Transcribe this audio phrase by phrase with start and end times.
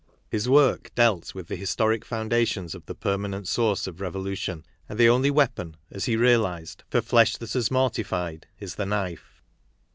[0.31, 4.97] His work dealt with the historic foundations of the permanent source of revolution, and KARL
[4.97, 8.73] MARX 25 the only weapon, as he realized, for flesh that has morti fied is
[8.73, 9.43] the knife.